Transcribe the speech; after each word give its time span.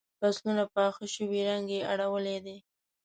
فصلونه 0.19 0.63
پاخه 0.75 1.05
شوي 1.15 1.39
رنګ 1.49 1.65
یې 1.75 1.81
اړولی 1.91 2.37
دی. 2.45 2.57